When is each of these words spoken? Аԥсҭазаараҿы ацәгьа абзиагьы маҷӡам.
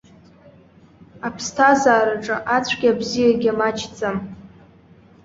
Аԥсҭазаараҿы 1.27 2.35
ацәгьа 2.55 2.89
абзиагьы 2.93 3.51
маҷӡам. 3.59 4.17